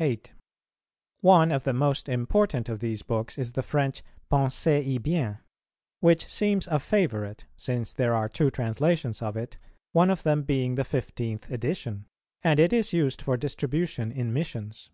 [0.00, 0.32] 8.
[1.20, 5.36] One of the most important of these books is the French Pensez y bien,
[6.00, 9.58] which seems a favourite, since there are two translations of it,
[9.92, 12.06] one of them being the fifteenth edition;
[12.42, 14.88] and it is used for distribution in Missions.